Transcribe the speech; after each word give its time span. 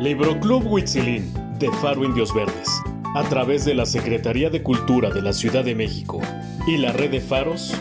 Libro 0.00 0.40
Club 0.40 0.64
Huitzilín 0.66 1.30
de 1.58 1.70
Faro 1.72 2.04
Indios 2.04 2.32
Verdes, 2.32 2.70
a 3.14 3.22
través 3.24 3.66
de 3.66 3.74
la 3.74 3.84
Secretaría 3.84 4.48
de 4.48 4.62
Cultura 4.62 5.10
de 5.10 5.20
la 5.20 5.34
Ciudad 5.34 5.62
de 5.62 5.74
México 5.74 6.22
y 6.66 6.78
la 6.78 6.90
Red 6.92 7.10
de 7.10 7.20
Faros, 7.20 7.74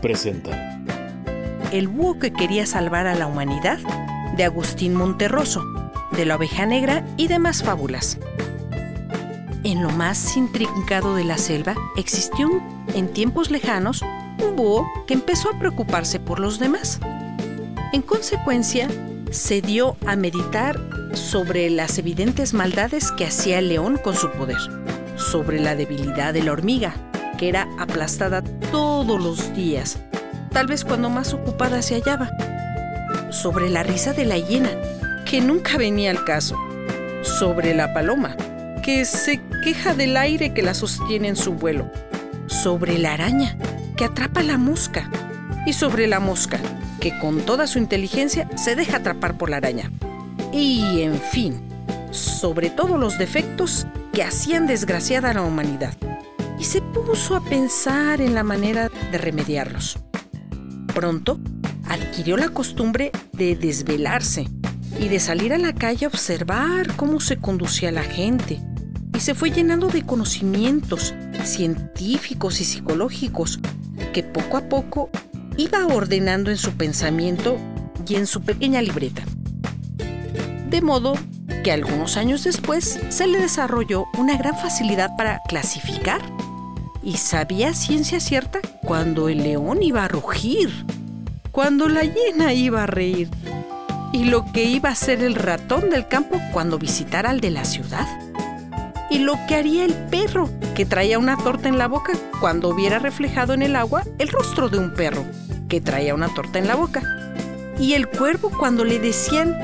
presenta 0.00 0.80
El 1.72 1.88
búho 1.88 2.20
que 2.20 2.32
quería 2.32 2.66
salvar 2.66 3.08
a 3.08 3.16
la 3.16 3.26
humanidad, 3.26 3.80
de 4.36 4.44
Agustín 4.44 4.94
Monterroso, 4.94 5.64
de 6.12 6.24
la 6.24 6.36
oveja 6.36 6.66
negra 6.66 7.04
y 7.16 7.26
demás 7.26 7.64
fábulas. 7.64 8.20
En 9.64 9.82
lo 9.82 9.90
más 9.90 10.36
intrincado 10.36 11.16
de 11.16 11.24
la 11.24 11.36
selva 11.36 11.74
existió 11.96 12.48
en 12.94 13.12
tiempos 13.12 13.50
lejanos 13.50 14.02
un 14.40 14.54
búho 14.54 14.86
que 15.08 15.14
empezó 15.14 15.50
a 15.50 15.58
preocuparse 15.58 16.20
por 16.20 16.38
los 16.38 16.60
demás. 16.60 17.00
En 17.92 18.02
consecuencia, 18.02 18.88
se 19.32 19.62
dio 19.62 19.96
a 20.06 20.14
meditar 20.14 20.78
sobre 21.16 21.70
las 21.70 21.98
evidentes 21.98 22.54
maldades 22.54 23.10
que 23.10 23.24
hacía 23.24 23.58
el 23.58 23.68
león 23.68 23.98
con 24.02 24.14
su 24.14 24.30
poder, 24.30 24.58
sobre 25.16 25.58
la 25.60 25.74
debilidad 25.74 26.32
de 26.32 26.42
la 26.42 26.52
hormiga, 26.52 26.94
que 27.38 27.48
era 27.48 27.68
aplastada 27.78 28.42
todos 28.70 29.20
los 29.20 29.54
días, 29.54 29.98
tal 30.52 30.66
vez 30.66 30.84
cuando 30.84 31.10
más 31.10 31.32
ocupada 31.34 31.82
se 31.82 31.94
hallaba, 31.94 32.30
sobre 33.30 33.70
la 33.70 33.82
risa 33.82 34.12
de 34.12 34.24
la 34.24 34.38
hiena, 34.38 34.70
que 35.24 35.40
nunca 35.40 35.76
venía 35.76 36.10
al 36.10 36.24
caso, 36.24 36.56
sobre 37.22 37.74
la 37.74 37.92
paloma, 37.92 38.36
que 38.82 39.04
se 39.04 39.40
queja 39.64 39.94
del 39.94 40.16
aire 40.16 40.54
que 40.54 40.62
la 40.62 40.74
sostiene 40.74 41.28
en 41.28 41.36
su 41.36 41.54
vuelo, 41.54 41.90
sobre 42.46 42.98
la 42.98 43.14
araña, 43.14 43.56
que 43.96 44.04
atrapa 44.04 44.42
la 44.42 44.58
mosca, 44.58 45.10
y 45.66 45.72
sobre 45.72 46.06
la 46.06 46.20
mosca, 46.20 46.60
que 47.00 47.18
con 47.18 47.40
toda 47.40 47.66
su 47.66 47.78
inteligencia 47.78 48.48
se 48.56 48.76
deja 48.76 48.98
atrapar 48.98 49.36
por 49.36 49.50
la 49.50 49.56
araña. 49.56 49.90
Y, 50.52 51.02
en 51.02 51.18
fin, 51.18 51.60
sobre 52.10 52.70
todos 52.70 52.98
los 52.98 53.18
defectos 53.18 53.86
que 54.12 54.22
hacían 54.22 54.66
desgraciada 54.66 55.30
a 55.30 55.34
la 55.34 55.42
humanidad. 55.42 55.94
Y 56.58 56.64
se 56.64 56.80
puso 56.80 57.36
a 57.36 57.44
pensar 57.44 58.20
en 58.20 58.34
la 58.34 58.42
manera 58.42 58.90
de 59.12 59.18
remediarlos. 59.18 59.98
Pronto 60.94 61.38
adquirió 61.88 62.36
la 62.36 62.48
costumbre 62.48 63.12
de 63.32 63.56
desvelarse 63.56 64.48
y 64.98 65.08
de 65.08 65.20
salir 65.20 65.52
a 65.52 65.58
la 65.58 65.74
calle 65.74 66.06
a 66.06 66.08
observar 66.08 66.96
cómo 66.96 67.20
se 67.20 67.36
conducía 67.36 67.92
la 67.92 68.02
gente. 68.02 68.60
Y 69.14 69.20
se 69.20 69.34
fue 69.34 69.50
llenando 69.50 69.88
de 69.88 70.04
conocimientos 70.04 71.14
científicos 71.44 72.60
y 72.60 72.64
psicológicos 72.64 73.60
que 74.12 74.22
poco 74.22 74.56
a 74.56 74.68
poco 74.68 75.10
iba 75.56 75.86
ordenando 75.86 76.50
en 76.50 76.56
su 76.56 76.72
pensamiento 76.72 77.58
y 78.08 78.16
en 78.16 78.26
su 78.26 78.42
pequeña 78.42 78.82
libreta. 78.82 79.24
De 80.76 80.82
modo 80.82 81.14
que 81.64 81.72
algunos 81.72 82.18
años 82.18 82.44
después 82.44 83.00
se 83.08 83.26
le 83.26 83.40
desarrolló 83.40 84.08
una 84.18 84.36
gran 84.36 84.58
facilidad 84.58 85.16
para 85.16 85.40
clasificar 85.48 86.20
y 87.02 87.16
sabía 87.16 87.72
ciencia 87.72 88.20
cierta 88.20 88.60
cuando 88.82 89.30
el 89.30 89.38
león 89.38 89.82
iba 89.82 90.04
a 90.04 90.08
rugir, 90.08 90.84
cuando 91.50 91.88
la 91.88 92.02
hiena 92.02 92.52
iba 92.52 92.82
a 92.82 92.86
reír 92.86 93.30
y 94.12 94.24
lo 94.24 94.52
que 94.52 94.64
iba 94.64 94.90
a 94.90 94.94
ser 94.94 95.22
el 95.22 95.34
ratón 95.34 95.88
del 95.88 96.08
campo 96.08 96.38
cuando 96.52 96.78
visitara 96.78 97.30
al 97.30 97.40
de 97.40 97.52
la 97.52 97.64
ciudad 97.64 98.06
y 99.08 99.20
lo 99.20 99.32
que 99.48 99.54
haría 99.54 99.86
el 99.86 99.94
perro 99.94 100.50
que 100.74 100.84
traía 100.84 101.18
una 101.18 101.38
torta 101.38 101.70
en 101.70 101.78
la 101.78 101.88
boca 101.88 102.12
cuando 102.38 102.74
viera 102.74 102.98
reflejado 102.98 103.54
en 103.54 103.62
el 103.62 103.76
agua 103.76 104.02
el 104.18 104.28
rostro 104.28 104.68
de 104.68 104.76
un 104.76 104.92
perro 104.92 105.24
que 105.70 105.80
traía 105.80 106.14
una 106.14 106.28
torta 106.34 106.58
en 106.58 106.66
la 106.66 106.74
boca. 106.74 107.02
Y 107.78 107.94
el 107.94 108.08
cuervo 108.08 108.50
cuando 108.50 108.84
le 108.84 108.98
decían 108.98 109.54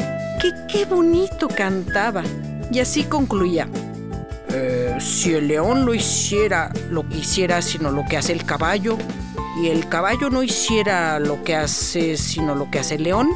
que 0.42 0.52
qué 0.66 0.84
bonito 0.84 1.46
cantaba. 1.46 2.24
Y 2.72 2.80
así 2.80 3.04
concluía. 3.04 3.68
"Eh, 4.48 4.96
si 4.98 5.34
el 5.34 5.48
león 5.48 5.86
no 5.86 5.94
hiciera 5.94 6.72
lo 6.90 7.08
que 7.08 7.18
hiciera, 7.18 7.62
sino 7.62 7.92
lo 7.92 8.04
que 8.04 8.16
hace 8.16 8.32
el 8.32 8.44
caballo, 8.44 8.98
y 9.62 9.68
el 9.68 9.88
caballo 9.88 10.30
no 10.30 10.42
hiciera 10.42 11.20
lo 11.20 11.44
que 11.44 11.54
hace, 11.54 12.16
sino 12.16 12.54
lo 12.56 12.70
que 12.70 12.80
hace 12.80 12.96
el 12.96 13.04
león, 13.04 13.28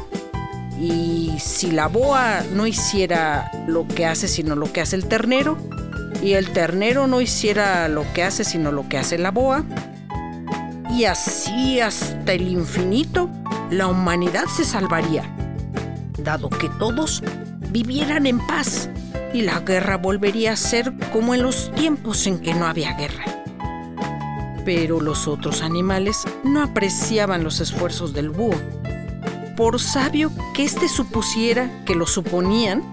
y 0.79 1.33
si 1.39 1.71
la 1.71 1.87
boa 1.87 2.43
no 2.53 2.67
hiciera 2.67 3.49
lo 3.67 3.87
que 3.87 4.05
hace, 4.05 4.27
sino 4.27 4.55
lo 4.55 4.71
que 4.73 4.81
hace 4.81 4.95
el 4.95 5.07
ternero, 5.07 5.57
y 6.21 6.33
el 6.33 6.51
ternero 6.51 7.07
no 7.07 7.21
hiciera 7.21 7.87
lo 7.87 8.03
que 8.13 8.23
hace, 8.23 8.43
sino 8.43 8.71
lo 8.71 8.89
que 8.89 8.97
hace 8.97 9.17
la 9.17 9.31
boa, 9.31 9.63
y 10.89 11.05
así 11.05 11.79
hasta 11.79 12.33
el 12.33 12.47
infinito, 12.47 13.29
la 13.69 13.87
humanidad 13.87 14.45
se 14.45 14.65
salvaría, 14.65 15.23
dado 16.17 16.49
que 16.49 16.69
todos 16.69 17.23
vivieran 17.71 18.25
en 18.25 18.45
paz 18.45 18.89
y 19.33 19.41
la 19.41 19.59
guerra 19.59 19.97
volvería 19.97 20.53
a 20.53 20.55
ser 20.55 20.93
como 21.11 21.33
en 21.33 21.43
los 21.43 21.71
tiempos 21.73 22.25
en 22.27 22.39
que 22.39 22.53
no 22.53 22.65
había 22.65 22.93
guerra. 22.93 23.25
Pero 24.65 24.99
los 24.99 25.27
otros 25.27 25.61
animales 25.61 26.23
no 26.43 26.61
apreciaban 26.61 27.43
los 27.43 27.59
esfuerzos 27.59 28.13
del 28.13 28.29
búho. 28.29 28.59
Por 29.55 29.79
sabio 29.79 30.31
que 30.53 30.63
éste 30.63 30.87
supusiera 30.87 31.83
que 31.85 31.95
lo 31.95 32.05
suponían, 32.05 32.83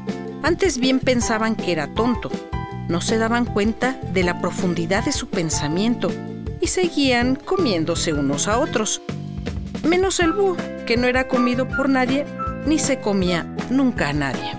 antes 0.42 0.78
bien 0.78 1.00
pensaban 1.00 1.56
que 1.56 1.72
era 1.72 1.92
tonto. 1.94 2.30
No 2.88 3.00
se 3.00 3.18
daban 3.18 3.44
cuenta 3.44 3.98
de 4.12 4.22
la 4.22 4.40
profundidad 4.40 5.04
de 5.04 5.12
su 5.12 5.28
pensamiento 5.28 6.10
y 6.60 6.68
seguían 6.68 7.36
comiéndose 7.36 8.12
unos 8.12 8.46
a 8.48 8.58
otros. 8.58 9.02
Menos 9.82 10.20
el 10.20 10.32
búho, 10.32 10.56
que 10.86 10.96
no 10.96 11.06
era 11.06 11.28
comido 11.28 11.66
por 11.68 11.88
nadie 11.88 12.24
ni 12.66 12.78
se 12.78 13.00
comía 13.00 13.46
nunca 13.70 14.08
a 14.08 14.12
nadie. 14.12 14.52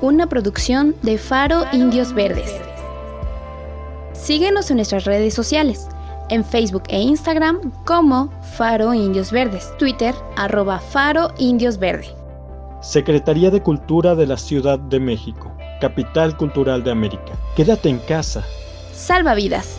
Una 0.00 0.28
producción 0.28 0.94
de 1.02 1.18
Faro 1.18 1.64
Indios 1.72 2.12
Verdes. 2.12 2.60
Síguenos 4.12 4.70
en 4.70 4.76
nuestras 4.76 5.04
redes 5.04 5.34
sociales 5.34 5.88
en 6.28 6.44
Facebook 6.44 6.84
e 6.88 7.00
Instagram 7.00 7.72
como 7.84 8.30
Faro 8.56 8.92
Indios 8.94 9.30
Verdes, 9.30 9.72
Twitter 9.78 10.14
arroba 10.36 10.78
Faro 10.78 11.30
Indios 11.38 11.78
Verde. 11.78 12.08
Secretaría 12.80 13.50
de 13.50 13.62
Cultura 13.62 14.14
de 14.14 14.26
la 14.26 14.36
Ciudad 14.36 14.78
de 14.78 15.00
México, 15.00 15.55
Capital 15.80 16.36
Cultural 16.36 16.82
de 16.82 16.90
América. 16.90 17.32
Quédate 17.54 17.88
en 17.88 17.98
casa. 17.98 18.44
Salva 18.92 19.34
vidas. 19.34 19.78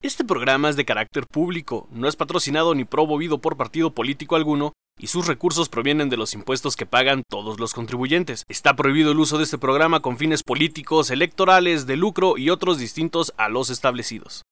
Este 0.00 0.24
programa 0.24 0.68
es 0.68 0.76
de 0.76 0.84
carácter 0.84 1.26
público, 1.28 1.88
no 1.92 2.08
es 2.08 2.16
patrocinado 2.16 2.74
ni 2.74 2.84
promovido 2.84 3.38
por 3.38 3.56
partido 3.56 3.94
político 3.94 4.34
alguno 4.34 4.72
y 4.98 5.06
sus 5.06 5.26
recursos 5.26 5.68
provienen 5.68 6.08
de 6.10 6.16
los 6.16 6.34
impuestos 6.34 6.76
que 6.76 6.86
pagan 6.86 7.22
todos 7.28 7.58
los 7.60 7.72
contribuyentes. 7.72 8.44
Está 8.48 8.74
prohibido 8.74 9.12
el 9.12 9.18
uso 9.20 9.38
de 9.38 9.44
este 9.44 9.58
programa 9.58 10.00
con 10.00 10.18
fines 10.18 10.42
políticos, 10.42 11.10
electorales, 11.10 11.86
de 11.86 11.96
lucro 11.96 12.36
y 12.36 12.50
otros 12.50 12.78
distintos 12.78 13.32
a 13.36 13.48
los 13.48 13.70
establecidos. 13.70 14.40